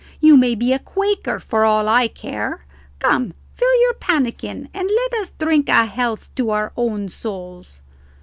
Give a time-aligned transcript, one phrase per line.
[0.19, 2.65] you may be a Quaker for all I care.
[2.97, 7.77] Come, fill your pannikin and let us drink a health to our own souls!"